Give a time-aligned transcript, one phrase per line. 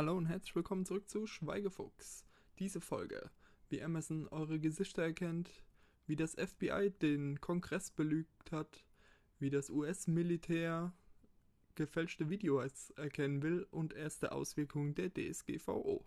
[0.00, 2.24] Hallo und herzlich willkommen zurück zu Schweigefuchs.
[2.58, 3.30] Diese Folge,
[3.68, 5.50] wie Amazon eure Gesichter erkennt,
[6.06, 8.82] wie das FBI den Kongress belügt hat,
[9.40, 10.94] wie das US-Militär
[11.74, 16.02] gefälschte Videos erkennen will und erste Auswirkungen der DSGVO.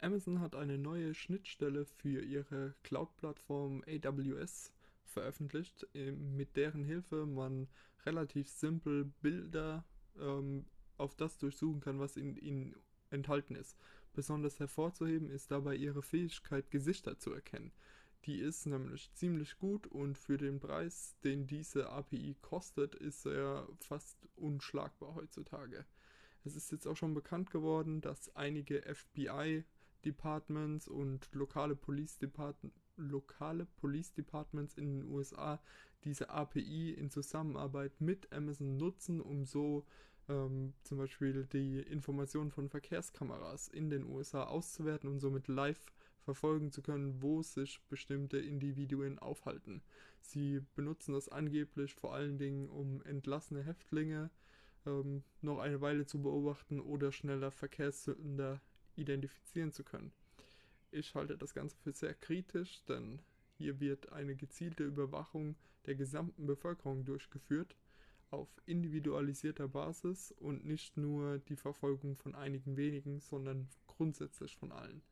[0.00, 4.72] Amazon hat eine neue Schnittstelle für ihre Cloud-Plattform AWS
[5.08, 7.68] veröffentlicht, mit deren Hilfe man
[8.04, 9.84] relativ simpel Bilder
[10.18, 10.66] ähm,
[10.96, 12.76] auf das durchsuchen kann, was in ihnen
[13.10, 13.76] enthalten ist.
[14.12, 17.72] Besonders hervorzuheben ist dabei ihre Fähigkeit, Gesichter zu erkennen.
[18.24, 23.68] Die ist nämlich ziemlich gut und für den Preis, den diese API kostet, ist er
[23.78, 25.86] fast unschlagbar heutzutage.
[26.44, 29.64] Es ist jetzt auch schon bekannt geworden, dass einige FBI
[30.04, 32.56] Departments und lokale Police, Depart
[32.98, 35.60] lokale Police Departments in den USA
[36.04, 39.84] diese API in Zusammenarbeit mit Amazon nutzen, um so
[40.28, 46.70] ähm, zum Beispiel die Informationen von Verkehrskameras in den USA auszuwerten und somit live verfolgen
[46.70, 49.82] zu können, wo sich bestimmte Individuen aufhalten.
[50.20, 54.30] Sie benutzen das angeblich vor allen Dingen, um entlassene Häftlinge
[54.86, 58.60] ähm, noch eine Weile zu beobachten oder schneller Verkehrssünder
[58.94, 60.12] identifizieren zu können.
[60.90, 63.20] Ich halte das Ganze für sehr kritisch, denn
[63.56, 67.76] hier wird eine gezielte Überwachung der gesamten Bevölkerung durchgeführt
[68.30, 75.02] auf individualisierter Basis und nicht nur die Verfolgung von einigen wenigen, sondern grundsätzlich von allen.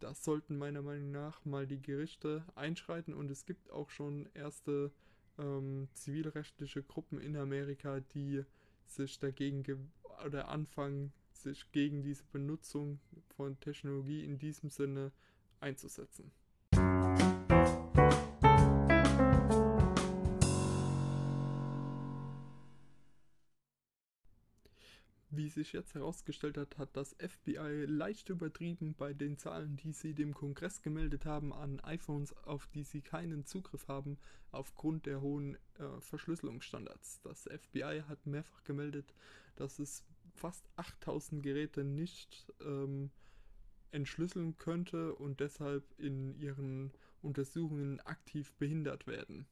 [0.00, 4.92] Das sollten meiner Meinung nach mal die Gerichte einschreiten und es gibt auch schon erste
[5.38, 8.44] ähm, zivilrechtliche Gruppen in Amerika, die
[8.86, 9.90] sich dagegen
[10.24, 11.12] oder anfangen,
[11.44, 12.98] sich gegen diese Benutzung
[13.36, 15.12] von Technologie in diesem Sinne
[15.60, 16.32] einzusetzen.
[25.36, 30.14] Wie sich jetzt herausgestellt hat, hat das FBI leicht übertrieben bei den Zahlen, die sie
[30.14, 34.16] dem Kongress gemeldet haben an iPhones, auf die sie keinen Zugriff haben,
[34.52, 37.20] aufgrund der hohen äh, Verschlüsselungsstandards.
[37.22, 39.12] Das FBI hat mehrfach gemeldet,
[39.56, 43.10] dass es fast 8000 Geräte nicht ähm,
[43.90, 49.46] entschlüsseln könnte und deshalb in ihren Untersuchungen aktiv behindert werden.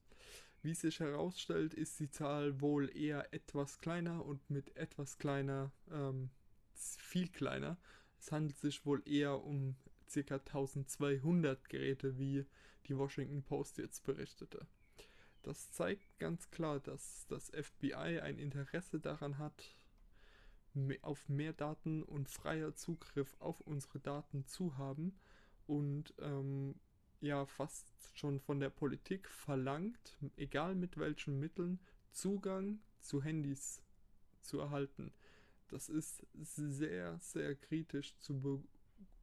[0.62, 6.30] Wie sich herausstellt, ist die Zahl wohl eher etwas kleiner und mit etwas kleiner ähm,
[6.74, 7.78] viel kleiner.
[8.20, 9.76] Es handelt sich wohl eher um
[10.12, 10.36] ca.
[10.36, 12.44] 1200 Geräte, wie
[12.86, 14.66] die Washington Post jetzt berichtete.
[15.42, 19.74] Das zeigt ganz klar, dass das FBI ein Interesse daran hat,
[21.02, 25.14] auf mehr Daten und freier Zugriff auf unsere Daten zu haben
[25.66, 26.74] und ähm,
[27.20, 31.78] ja fast schon von der Politik verlangt, egal mit welchen Mitteln,
[32.10, 33.82] Zugang zu Handys
[34.40, 35.12] zu erhalten.
[35.68, 38.60] Das ist sehr, sehr kritisch zu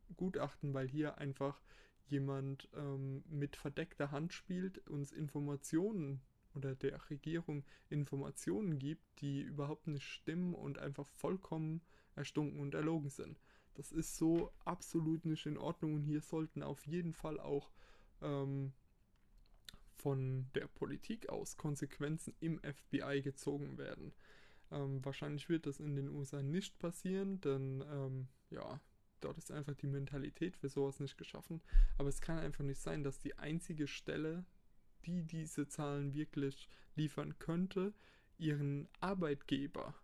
[0.09, 1.61] begutachten, weil hier einfach
[2.07, 6.21] jemand ähm, mit verdeckter Hand spielt, uns Informationen
[6.59, 11.81] oder der Regierung Informationen gibt, die überhaupt nicht stimmen und einfach vollkommen
[12.15, 13.39] erstunken und erlogen sind.
[13.75, 17.71] Das ist so absolut nicht in Ordnung und hier sollten auf jeden Fall auch
[18.21, 18.73] ähm,
[19.95, 24.13] von der Politik aus Konsequenzen im FBI gezogen werden.
[24.71, 28.81] Ähm, wahrscheinlich wird das in den USA nicht passieren, denn ähm, ja,
[29.21, 31.61] dort ist einfach die Mentalität für sowas nicht geschaffen.
[31.97, 34.45] Aber es kann einfach nicht sein, dass die einzige Stelle
[35.05, 37.93] die diese Zahlen wirklich liefern könnte,
[38.37, 39.95] ihren Arbeitgeber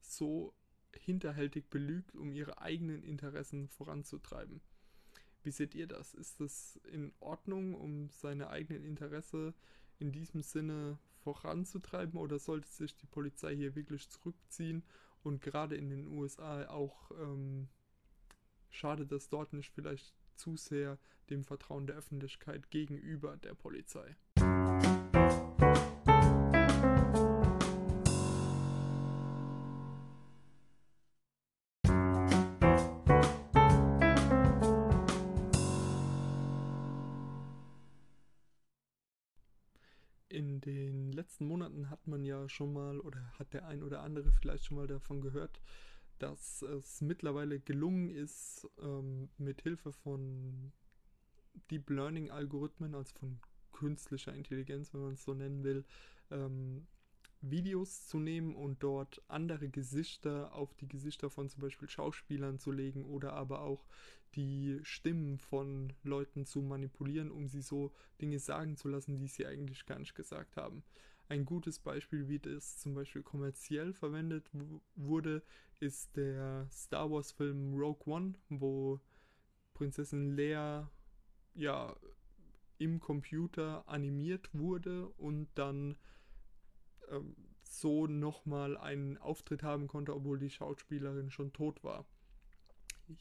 [0.00, 0.54] so
[0.94, 4.60] hinterhältig belügt, um ihre eigenen Interessen voranzutreiben.
[5.42, 6.14] Wie seht ihr das?
[6.14, 9.54] Ist das in Ordnung, um seine eigenen Interessen
[9.98, 14.84] in diesem Sinne voranzutreiben oder sollte sich die Polizei hier wirklich zurückziehen
[15.22, 17.68] und gerade in den USA auch ähm,
[18.70, 20.98] schade, dass dort nicht vielleicht zu sehr
[21.30, 24.16] dem Vertrauen der Öffentlichkeit gegenüber der Polizei?
[40.46, 44.30] In den letzten Monaten hat man ja schon mal oder hat der ein oder andere
[44.32, 45.60] vielleicht schon mal davon gehört,
[46.18, 50.72] dass es mittlerweile gelungen ist, ähm, mit Hilfe von
[51.70, 53.40] Deep Learning Algorithmen, also von
[53.72, 55.84] künstlicher Intelligenz, wenn man es so nennen will,
[56.30, 56.86] ähm,
[57.42, 62.70] Videos zu nehmen und dort andere Gesichter auf die Gesichter von zum Beispiel Schauspielern zu
[62.70, 63.84] legen oder aber auch
[64.36, 69.46] die Stimmen von Leuten zu manipulieren, um sie so Dinge sagen zu lassen, die sie
[69.46, 70.84] eigentlich gar nicht gesagt haben.
[71.28, 74.48] Ein gutes Beispiel, wie das zum Beispiel kommerziell verwendet
[74.94, 75.42] wurde,
[75.80, 79.00] ist der Star Wars-Film Rogue One, wo
[79.74, 80.90] Prinzessin Leia
[81.54, 81.96] ja
[82.78, 85.96] im Computer animiert wurde und dann
[87.10, 92.06] ähm, so nochmal einen Auftritt haben konnte, obwohl die Schauspielerin schon tot war.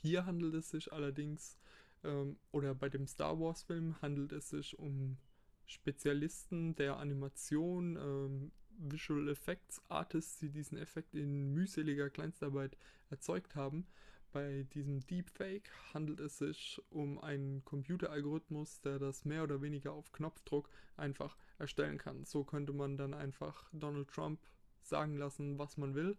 [0.02, 1.58] Hier handelt es sich allerdings,
[2.04, 5.18] ähm, oder bei dem Star Wars-Film handelt es sich um
[5.66, 12.78] Spezialisten der Animation, ähm, Visual Effects Artists, die diesen Effekt in mühseliger Kleinstarbeit
[13.10, 13.88] erzeugt haben.
[14.32, 20.12] Bei diesem Deepfake handelt es sich um einen Computeralgorithmus, der das mehr oder weniger auf
[20.12, 22.26] Knopfdruck einfach erstellen kann.
[22.26, 24.42] So könnte man dann einfach Donald Trump
[24.82, 26.18] sagen lassen, was man will.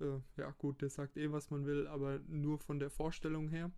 [0.00, 3.70] Äh, ja gut, der sagt eh, was man will, aber nur von der Vorstellung her.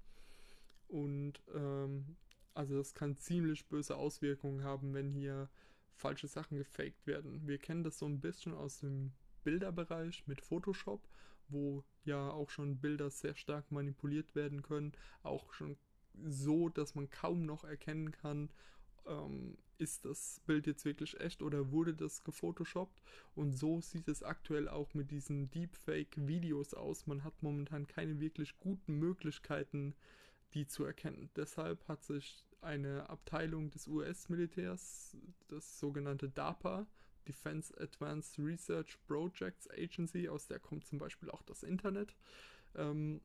[0.89, 2.17] Und ähm,
[2.55, 5.49] also das kann ziemlich böse Auswirkungen haben, wenn hier
[5.95, 7.47] falsche Sachen gefaked werden.
[7.47, 9.13] Wir kennen das so ein bisschen aus dem
[9.45, 11.07] Bilderbereich mit Photoshop,
[11.49, 15.77] wo ja auch schon Bilder sehr stark manipuliert werden können, auch schon
[16.25, 18.51] so, dass man kaum noch erkennen kann,
[19.07, 23.03] ähm, ist das Bild jetzt wirklich echt oder wurde das gefotoshoppt?
[23.35, 27.07] Und so sieht es aktuell auch mit diesen Deepfake-Videos aus.
[27.07, 29.95] Man hat momentan keine wirklich guten Möglichkeiten,
[30.55, 31.31] die zu erkennen.
[31.37, 35.17] Deshalb hat sich eine Abteilung des US-Militärs,
[35.49, 36.87] das sogenannte DARPA,
[37.27, 42.15] Defense Advanced Research Projects Agency, aus der kommt zum Beispiel auch das Internet,
[42.75, 43.21] ähm,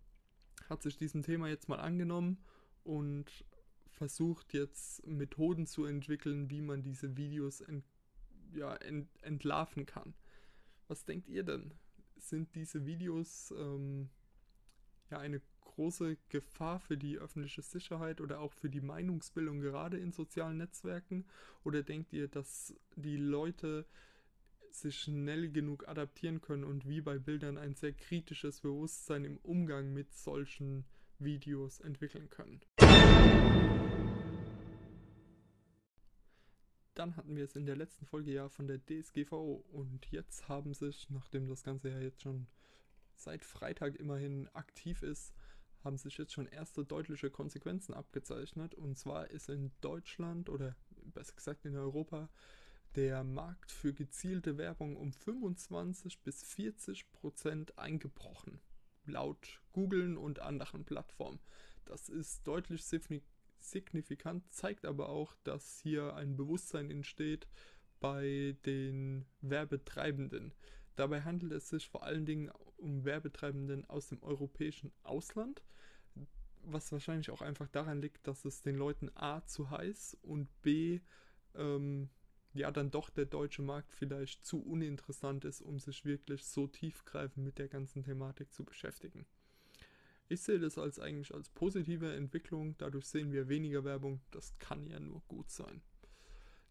[0.70, 2.38] hat sich diesem Thema jetzt mal angenommen
[2.84, 3.46] und
[3.96, 7.86] versucht jetzt Methoden zu entwickeln, wie man diese Videos ent,
[8.54, 10.14] ja, ent, entlarven kann.
[10.88, 11.74] Was denkt ihr denn?
[12.18, 14.10] Sind diese Videos ähm,
[15.10, 20.12] ja eine große Gefahr für die öffentliche Sicherheit oder auch für die Meinungsbildung gerade in
[20.12, 21.26] sozialen Netzwerken?
[21.64, 23.86] Oder denkt ihr, dass die Leute
[24.72, 29.94] sich schnell genug adaptieren können und wie bei Bildern ein sehr kritisches Bewusstsein im Umgang
[29.94, 30.86] mit solchen
[31.20, 32.62] Videos entwickeln können?
[36.96, 40.74] Dann hatten wir es in der letzten Folge ja von der DSGVO und jetzt haben
[40.74, 42.48] sich, nachdem das Ganze ja jetzt schon
[43.16, 45.34] seit Freitag immerhin aktiv ist,
[45.84, 48.76] haben sich jetzt schon erste deutliche Konsequenzen abgezeichnet.
[48.76, 50.76] Und zwar ist in Deutschland oder
[51.14, 52.30] besser gesagt in Europa
[52.96, 58.62] der Markt für gezielte Werbung um 25 bis 40 Prozent eingebrochen.
[59.06, 61.40] Laut Googlen und anderen Plattformen.
[61.84, 62.86] Das ist deutlich
[63.72, 67.48] signifikant, zeigt aber auch, dass hier ein Bewusstsein entsteht
[68.00, 70.54] bei den Werbetreibenden.
[70.96, 75.64] Dabei handelt es sich vor allen Dingen um Werbetreibenden aus dem europäischen Ausland,
[76.62, 81.02] was wahrscheinlich auch einfach daran liegt, dass es den Leuten A zu heiß und B
[81.56, 82.10] ähm,
[82.54, 87.46] ja dann doch der deutsche Markt vielleicht zu uninteressant ist, um sich wirklich so tiefgreifend
[87.46, 89.26] mit der ganzen Thematik zu beschäftigen.
[90.28, 92.76] Ich sehe das als eigentlich als positive Entwicklung.
[92.78, 94.22] Dadurch sehen wir weniger Werbung.
[94.32, 95.82] Das kann ja nur gut sein.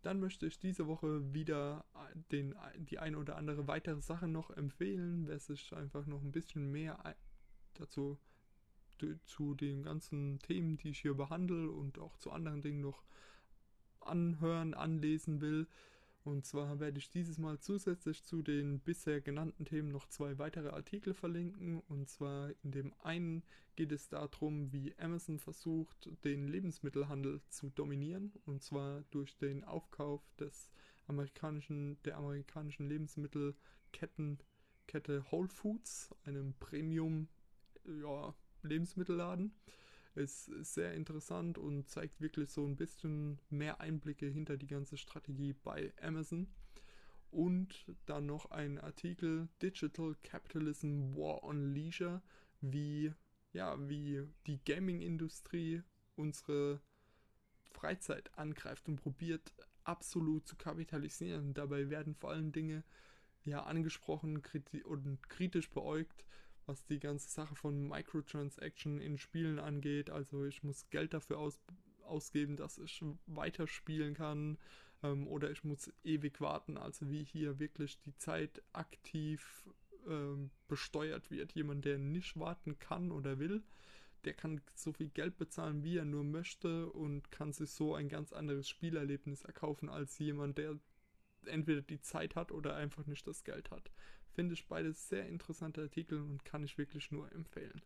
[0.03, 1.85] Dann möchte ich diese Woche wieder
[2.31, 6.71] den, die eine oder andere weitere Sache noch empfehlen, wer sich einfach noch ein bisschen
[6.71, 7.17] mehr
[7.75, 8.19] dazu
[9.25, 13.03] zu den ganzen Themen, die ich hier behandle und auch zu anderen Dingen noch
[14.01, 15.67] anhören, anlesen will.
[16.25, 20.71] Und zwar werde ich dieses Mal zusätzlich zu den bisher genannten Themen noch zwei weitere
[20.71, 21.81] Artikel verlinken.
[21.81, 23.43] Und zwar in dem einen
[23.77, 28.33] geht es darum, wie Amazon versucht, den Lebensmittelhandel zu dominieren.
[28.47, 30.71] Und zwar durch den Aufkauf des
[31.07, 34.39] amerikanischen, der amerikanischen Lebensmittelketten
[34.87, 37.29] Kette Whole Foods, einem Premium
[37.85, 39.55] ja, Lebensmittelladen.
[40.15, 45.55] Ist sehr interessant und zeigt wirklich so ein bisschen mehr Einblicke hinter die ganze Strategie
[45.55, 46.47] bei Amazon.
[47.33, 52.23] Und dann noch ein Artikel Digital Capitalism War on Leisure,
[52.61, 53.13] wie,
[53.53, 55.83] ja, wie die Gaming-Industrie
[56.15, 56.81] unsere
[57.73, 59.53] Freizeit angreift und probiert
[59.83, 61.55] absolut zu kapitalisieren.
[61.55, 62.85] Dabei werden vor allen Dingen
[63.43, 64.43] ja angesprochen
[64.85, 66.25] und kritisch beäugt,
[66.67, 70.11] was die ganze Sache von Microtransaction in Spielen angeht.
[70.11, 71.61] Also ich muss Geld dafür aus,
[72.03, 74.59] ausgeben, dass ich weiterspielen kann
[75.03, 76.77] ähm, oder ich muss ewig warten.
[76.77, 79.67] Also wie hier wirklich die Zeit aktiv
[80.09, 81.53] ähm, besteuert wird.
[81.53, 83.63] Jemand, der nicht warten kann oder will,
[84.25, 88.09] der kann so viel Geld bezahlen, wie er nur möchte und kann sich so ein
[88.09, 90.79] ganz anderes Spielerlebnis erkaufen als jemand, der
[91.47, 93.91] entweder die Zeit hat oder einfach nicht das Geld hat.
[94.35, 97.83] Finde ich beides sehr interessante Artikel und kann ich wirklich nur empfehlen.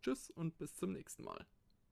[0.00, 1.44] Tschüss und bis zum nächsten Mal.